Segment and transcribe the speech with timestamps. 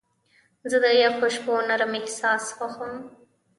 [0.69, 2.93] زه د یخو شپو نرم احساس خوښوم.